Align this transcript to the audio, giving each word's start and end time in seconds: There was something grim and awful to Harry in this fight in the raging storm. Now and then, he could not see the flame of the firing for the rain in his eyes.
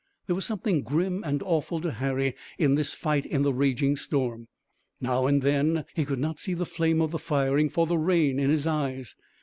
There 0.25 0.35
was 0.35 0.45
something 0.47 0.81
grim 0.81 1.23
and 1.23 1.43
awful 1.43 1.79
to 1.81 1.91
Harry 1.91 2.33
in 2.57 2.73
this 2.73 2.95
fight 2.95 3.23
in 3.23 3.43
the 3.43 3.53
raging 3.53 3.95
storm. 3.95 4.47
Now 4.99 5.27
and 5.27 5.43
then, 5.43 5.85
he 5.93 6.05
could 6.05 6.17
not 6.17 6.39
see 6.39 6.55
the 6.55 6.65
flame 6.65 7.01
of 7.03 7.11
the 7.11 7.19
firing 7.19 7.69
for 7.69 7.85
the 7.85 7.99
rain 7.99 8.39
in 8.39 8.49
his 8.49 8.65
eyes. 8.65 9.13